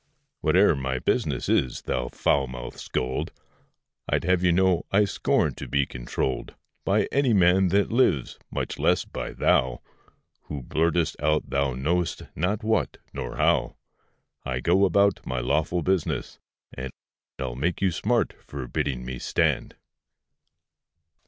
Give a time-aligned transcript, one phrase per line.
[0.41, 3.31] Whate'er my business is, thou foul mouthed scold,
[4.09, 8.79] I'd have you know I scorn to be controlled By any man that lives; much
[8.79, 9.83] less by thou,
[10.45, 13.75] Who blurtest out thou know'st not what, nor how;
[14.43, 16.39] I go about my lawful business;
[16.73, 16.91] and
[17.37, 19.75] I'll make you smart for bidding of me stand.